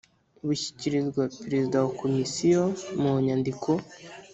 bushyikirizwa 0.45 1.23
Perezida 1.41 1.75
wa 1.83 1.91
Komisiyo 2.01 2.61
mu 3.01 3.13
nyandiko 3.25 3.69